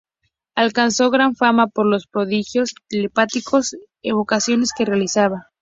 [0.55, 5.45] Alcanzó gran fama por los prodigios telepáticos y evocaciones que realizaba.